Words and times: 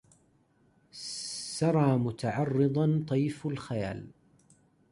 سرى 0.91 1.97
متعرضا 1.97 3.05
طيف 3.09 3.47
الخيال 3.47 4.11